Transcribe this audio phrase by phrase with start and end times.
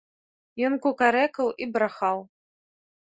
[0.69, 2.17] Ён кукарэкаў і брахаў.